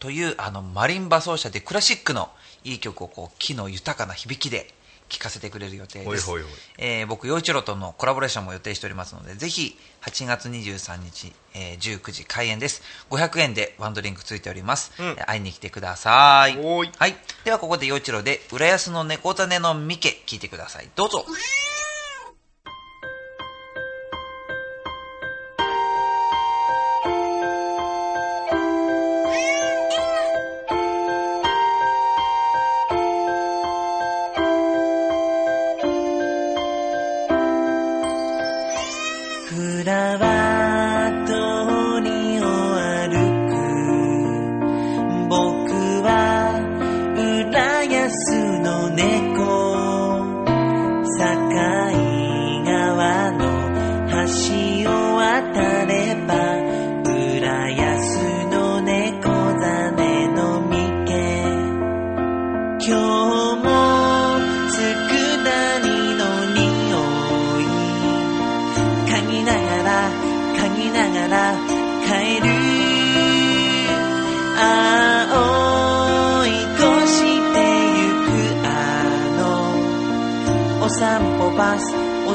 [0.00, 2.28] というあのマリンバ奏者でクラシックの
[2.64, 4.74] いい曲をこう木の豊かな響きで
[5.12, 6.30] 聞かせてくれる予定です。
[6.78, 12.82] えー僕、陽一郎とのコラボレーションも予定しておりますので、ぜひ、8月23日、えー19時開演です。
[13.10, 14.92] 500円でワンドリンクついております。
[14.98, 16.54] うんえー会いに来てください。
[16.54, 17.16] いはい。
[17.44, 20.88] では、ここで陽一郎で、浦安の猫種のミケ、聞いてください。
[20.96, 21.26] どうぞ。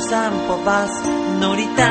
[0.10, 1.04] 散歩バス
[1.42, 1.88] 乗りたい。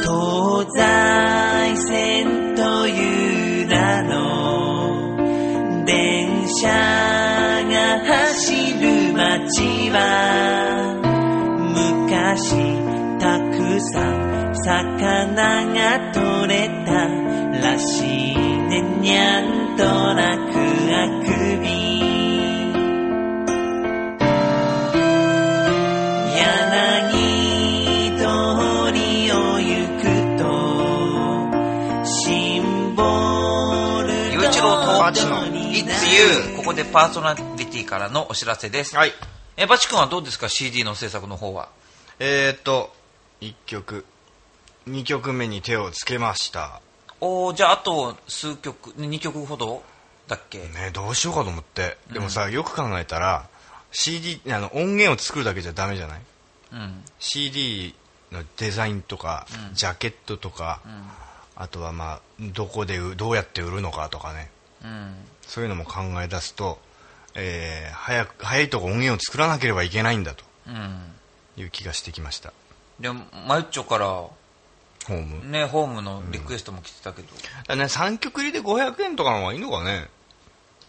[0.00, 10.96] 東西線という名の電車が走る街は
[11.74, 12.56] 昔
[13.20, 17.08] たくさん魚が取れた
[17.60, 18.80] らしいね。
[19.02, 19.65] にゃん
[36.16, 38.96] You ここでパーソナリティからのお知らせです。
[38.96, 39.12] はい。
[39.58, 41.68] え、バチ君はどうですか ?CD の制作の方は。
[42.18, 42.94] えーっと、
[43.42, 44.06] 1曲、
[44.88, 46.80] 2曲目に手をつけました。
[47.20, 49.82] おーじゃああと数曲、2曲ほど
[50.26, 50.58] だっけ？
[50.60, 51.98] ねどうしようかと思って。
[52.10, 53.46] でもさ、よく考えたら、
[53.92, 56.20] CD、あの、音源を作るだけじゃダメじゃない？
[56.72, 57.04] うん。
[57.18, 57.94] CD
[58.32, 60.80] のデザインとか、ジャケットとか、
[61.56, 64.50] あとはまあどこでうどうやって売るのかとかね
[64.84, 65.14] うん。
[65.42, 66.78] そういうのも考え出すと、
[67.34, 71.12] えー早く早いとこ音源を作らなければいけないんだとうん。
[71.56, 72.52] いう気がしてきました
[73.00, 77.28] でも、マユッチョから、ホーム、ね、ホームのリクエストも来てたけど、
[77.68, 80.08] だね、3曲入りで500円とかの方がいいのかね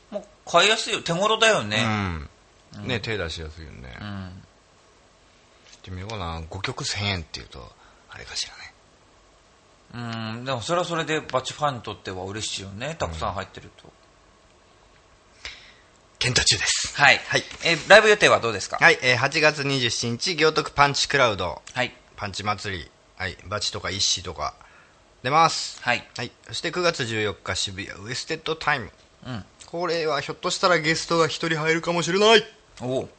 [0.09, 1.01] もう買いやすいよ。
[1.01, 1.83] 手頃だよね。
[1.85, 4.07] うんね手出しやすいよね、うん。
[4.07, 4.29] 行
[5.77, 7.71] ってみようかな5曲1000円っていうと
[8.09, 8.73] あれかしらね
[9.93, 12.95] うん、でもそれはそれでバチファンにとっては嬉しいよね。
[12.99, 13.91] たくさん入ってると。
[16.19, 17.19] 検討中ですはい。
[17.27, 18.77] はいえ、ライブ予定はどうですか？
[18.81, 21.93] はい、えー8月27日行徳パンチクラウドはい。
[22.15, 24.55] パンチ祭り、はい、バチとかイッシーとか
[25.23, 26.07] 出ますはい。
[26.17, 28.91] はい、そして9月14日渋谷ウエステッドタイム
[29.27, 29.45] うん。
[29.67, 32.43] これはひょっとしたらゲストが1人入るかもしれない
[32.81, 33.09] おう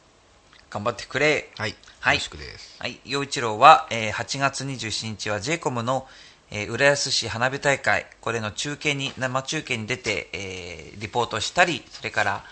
[0.69, 1.49] 頑張ってくれ。
[1.57, 2.99] はい、はいよろしくですはい。
[3.05, 6.05] 洋一郎は、えー8月27日は J:COM の、
[6.51, 12.43] えー浦安市花火大会、これの中継に、生中継に出て、えーリポートしたり、それから、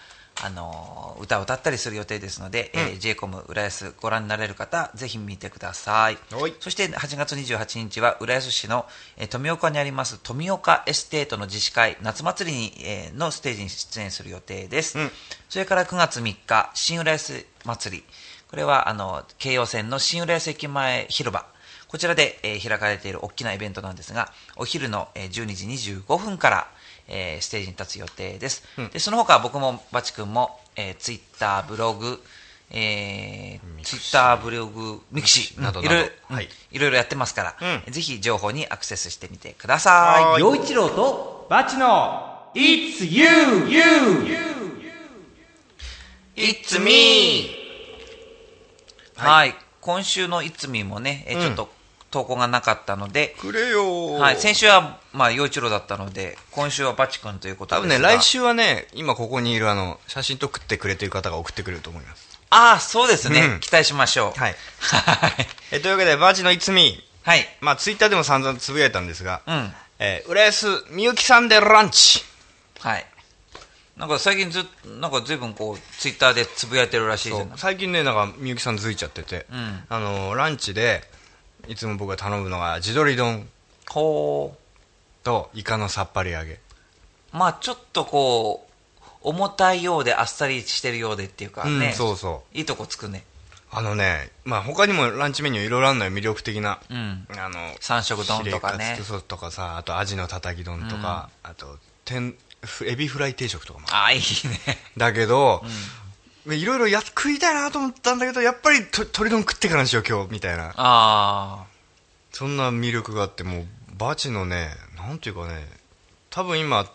[0.44, 6.18] あのー歌を歌ったりする予定ですので、えー j イコム浦安ご覧になれる方、ぜひ見てください。
[6.60, 8.86] そして8月28日は浦安市の、
[9.18, 15.12] えー富岡にあります富岡エステートの自治会夏祭りに、えーのステージに出演する予定です、うん。
[15.50, 18.04] それから9月3日新浦安祭り。
[18.50, 21.48] これはあの京葉線の新浦安駅前広場
[21.88, 26.68] こちらで、えー開かれている大きなイベントなんですがお昼の、えー12時25分から、
[27.08, 32.22] えーステージに立つ予定です、でその他僕もバチ君も、えー、ツイッターブログ
[32.70, 36.02] えー、ツイッター、ブログ、ミクシーなどいろ
[36.72, 40.24] いろ、やってますから、うぜひ情報にアクセスしてみてください。
[40.32, 43.70] はい陽一郎とバチの It's You!
[43.70, 43.82] You!
[46.36, 47.56] It's me!
[49.16, 49.56] はい。
[49.80, 51.70] 今週のいつみもね、えうんちょっと
[52.10, 54.38] 投稿がなかったので、くれよはい。
[54.38, 58.08] 先週は、まあ、陽一郎だったので、今週はバチ君ということ多ですが。
[58.10, 58.24] 分ね来。
[58.24, 64.40] 週はね今ここにいるあの写真撮ってくれてる方が送ってくれると思いますああ、そうですね、うん期待しましょう。
[64.40, 65.48] はいはい。
[65.76, 67.48] えというわけでバチの It's me はい。
[67.60, 69.74] まあツイッターでも散々つぶやいたんですが、うん。
[70.00, 72.24] えー浦安みゆきさんでランチ
[72.80, 73.06] はい。
[73.98, 81.04] なんか最近ずっなんか随分こう、ツイッターでつぶやいてるらしい最近ねなんかみゆきさんづいちゃってて、うんあのランチで
[81.68, 83.48] いつも僕が頼むのが地鶏丼。
[83.90, 84.56] ほ
[85.24, 86.54] とイカのさっぱり揚げ。
[86.54, 86.60] う。
[87.34, 88.68] まあちょっとこ
[89.00, 93.24] う、重たいようであっさりしてるようでっていうかね、うんそうそいいとこつくね。
[93.70, 96.80] あのね、まあ他にもランチメニューいろいろあるのよ、魅力的な。
[96.90, 97.28] うん。
[97.38, 98.98] あの、三色丼とかね。
[99.28, 103.88] とかさ、あとアジのたたき丼とか、あと、天、ふエビフライ定食とかも。
[103.92, 104.24] ああいいね。
[104.96, 105.64] だけど、
[106.56, 110.74] いろいろや食いたいなと思ったんだけど、やっぱりと鶏丼食ってからにしよう今日、みたいな。
[110.78, 111.66] あ
[112.32, 113.66] そんな魅力があって、もう、
[113.98, 115.68] バチのね、なんていうかね、
[116.30, 116.86] 多分今、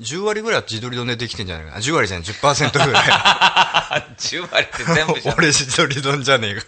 [0.00, 1.78] 10割ぐらいは地鶏丼でできてんじゃないかな。
[1.78, 3.04] 10割じゃない、10%ぐらい。
[3.10, 6.62] あ10割って全部 俺地鶏丼じゃねえか。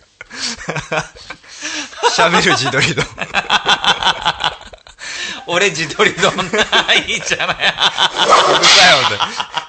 [2.17, 3.05] 喋る地鶏丼。
[5.47, 6.33] 俺自撮り丼
[7.07, 7.61] いいじゃないう
[8.59, 9.27] るさい、本当
[9.61, 9.64] に。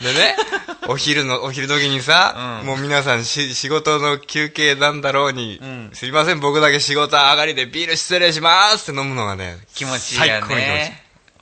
[0.00, 0.36] でね、
[0.86, 2.66] お昼の、お昼時にさ、うん。
[2.66, 5.90] もう皆さんし仕事の休憩なんだろうに、ん。
[5.92, 10.88] すいません、僕だけ仕事上がりでビール失礼しますって飲むのがね、気持ちいいよ最高に気持ち。
[10.88, 10.92] い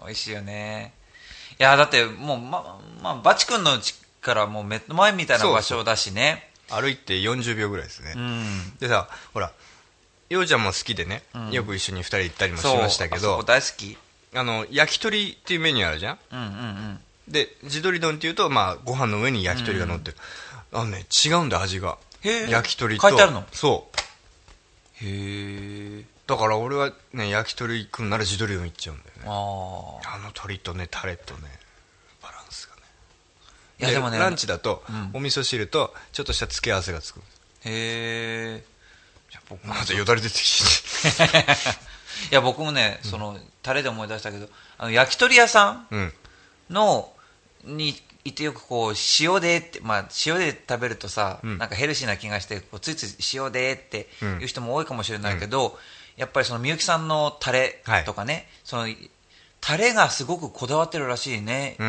[0.07, 0.95] 美味しいよね。
[1.59, 6.51] いやだってもうままあバチ君の家からもう目の前みたいな場所だしね。
[6.71, 8.13] 歩いて40秒ぐらいですね。
[8.17, 8.77] うん。
[8.79, 9.53] でさ、ほら、
[10.29, 11.51] ようちゃんも好きでね、ん。
[11.53, 13.97] よく一緒に二人行ったりもしそうましたけど、大好き？
[14.35, 16.19] あの、焼き鳥っていうメニューあるじゃん？
[16.33, 20.17] うんうんうんで、地鶏丼っていうと、まあ、ご飯の上に焼き鳥が乗ってる。
[20.73, 21.99] あのね、違うんだ、味が。
[22.23, 23.09] 焼き鳥と。
[23.09, 23.45] 書いてあるの？
[23.53, 25.05] そう。
[25.05, 29.23] へえだから俺はね、焼き鳥食うなら地鶏丼いっちゃうんだよね。
[29.25, 31.41] あの鶏とね、タレとね、
[32.23, 32.83] バランスがね。
[33.81, 37.19] いやでもねランチだと、うんお味噌汁と、ちょっとした付け合わせがつく。
[37.19, 37.23] へ
[37.65, 38.65] え
[39.31, 41.27] いや僕もまたよだれ出てきて。
[42.33, 44.49] いや僕もね、そのタレで思い出したけど
[44.79, 46.13] あの焼き鳥屋さん。
[46.71, 47.13] の
[47.67, 47.95] に
[48.25, 51.59] いてよくこう塩でって、まあ、塩で食べるとさ、うん。
[51.59, 54.09] なんかヘルシーな気がしてこうついつい塩でって
[54.41, 55.79] いう人も多いかもしれないけど、
[56.17, 58.87] やっぱりそのみゆきさんのタレとかね、その
[59.61, 61.77] タレがすごくこだわってるらしいね。
[61.79, 61.85] そ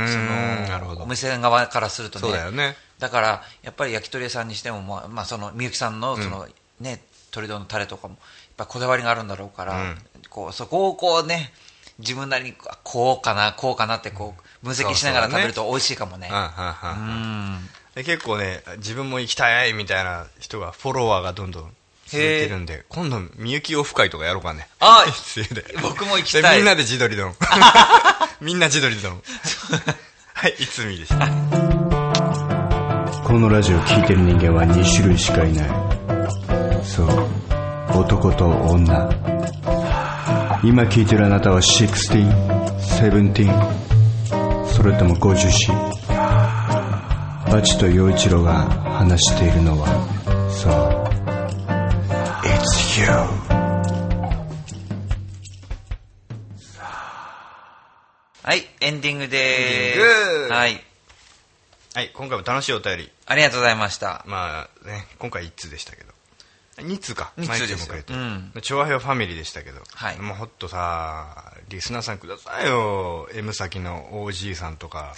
[0.98, 2.32] のお店側からするとね。
[2.32, 2.76] だよね。
[3.00, 6.48] だからやっぱり焼き鳥屋さんにしても、まあまあ、そのみゆきさんのその、
[6.80, 8.22] ね鶏丼のタレとかもやっ
[8.58, 9.98] ぱこだわりがあるんだろうから、うん。
[10.30, 11.52] こうそこをこうね
[12.00, 16.30] 自分なりにあこうかなこうかなってこう分析しながら食べると美味しいかもね
[17.96, 21.74] 結構ね、自分も行きたいみたいな人が、フォロワーがどんどん
[22.06, 24.68] 続いてるんで、今度、みゆきオフ会とかやろうかね。
[24.80, 27.36] あ 必要で僕も行きたいでみんなで地鶏丼。
[28.40, 29.22] みんな地鶏丼。
[30.34, 31.28] はい、いつみでした。
[33.28, 35.70] このラジオを聴いてる人間は2種類しかいない
[36.82, 37.08] そう
[37.94, 39.10] 男と女
[40.64, 43.97] 今聴いてるあなたは 16?17?
[44.78, 45.74] それとも 50C?
[47.52, 48.70] バチと陽一郎が
[49.00, 49.88] 話しているのは。
[50.52, 50.74] そう。
[52.46, 53.08] It's you
[58.44, 60.80] はいエンディングでーすはい。
[61.96, 63.12] はい、今回も楽しいお便り。
[63.26, 64.24] ありがとうございました。
[64.28, 66.17] まあね、今回1通でしたけど。
[66.78, 67.32] 2通か。
[67.38, 69.82] 二通ですてうん調和平和ファミリーでしたけど。
[69.94, 73.28] はいもうほっとさ、リスナーさんくださいよ。
[73.34, 75.14] M 先の OG さんとか、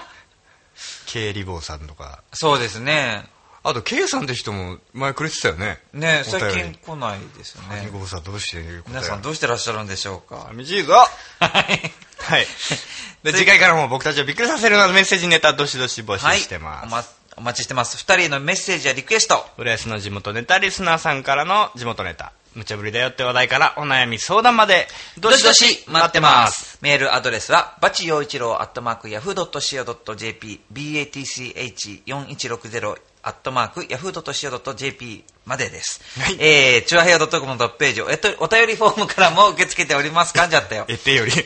[1.06, 2.22] K リボーさんとか。
[2.32, 3.24] そうですね
[3.64, 5.78] あと K さんって人も前くれてたよね。
[5.92, 10.46] ね最近来ないですよねリボーさんどうしてる皆さんどうしてらっしゃるんでしょうか？
[10.48, 11.06] 寂しいぞは
[11.46, 12.46] いはい。
[13.22, 16.86] で、次回からも僕たちをびっくりさせるようなメッセージネタどしどし募はい集してます。
[16.86, 17.04] おま
[17.36, 17.96] お待ちしてます。
[17.96, 19.44] 二人へのメッセージやリクエスト。
[19.58, 22.32] 浦安の地元ネタリスナーさんからの地元ネタ。
[22.54, 24.86] 無茶ぶりだよって話題からお悩み相談まで、
[25.18, 26.78] どしどし待ってます。
[26.82, 36.00] メールアドレスは、バチ陽一郎アットマークヤフー .co.jp、batch4160 アットマークヤフー .co.jp までです。
[36.20, 40.36] はいえー、チュアヘア .com のトップページを、えっと、お便りフォームからも受け付けております。
[40.36, 40.84] 噛んじゃったよ。
[40.88, 41.32] えってより。
[41.34, 41.44] はい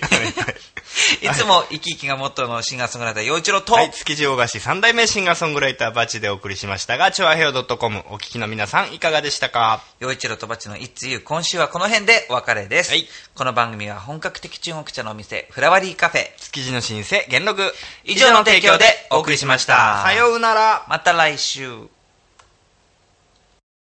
[1.22, 9.82] いつも生き生きがモットーのシンガーソングライター陽一郎と、はい、築地大菓子三代目シンガーソングライターバチでお送りしましたが、チョアヘオ .com お聞きの皆さんいかがでしたか？
[10.00, 12.90] 陽一郎とバチのいつゆ今週はこの辺でお別れです。
[12.90, 17.74] はいこの番組は本格的中国茶のお店、フラワリーカフェ、築地の新生、元禄。
[18.04, 20.86] 以上の提供でお送りしましたさようなら。
[20.88, 21.95] また来週。